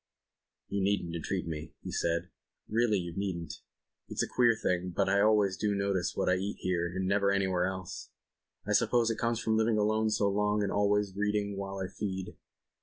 '""You 0.69 0.81
needn't 0.83 1.15
entreat 1.15 1.45
me," 1.45 1.75
said 1.91 2.23
he. 2.65 2.73
"Really 2.75 2.97
you 2.97 3.13
needn't. 3.15 3.61
It's 4.09 4.23
a 4.23 4.27
queer 4.27 4.57
thing 4.59 4.89
but 4.95 5.07
I 5.07 5.21
always 5.21 5.57
do 5.57 5.75
notice 5.75 6.13
what 6.15 6.27
I 6.27 6.37
eat 6.37 6.57
here 6.61 6.87
and 6.87 7.07
never 7.07 7.31
anywhere 7.31 7.67
else. 7.67 8.09
I 8.65 8.73
suppose 8.73 9.11
it 9.11 9.19
comes 9.19 9.45
of 9.45 9.53
living 9.53 9.77
alone 9.77 10.09
so 10.09 10.27
long 10.27 10.63
and 10.63 10.71
always 10.71 11.15
reading 11.15 11.55
while 11.55 11.77
I 11.77 11.87
feed 11.87 12.35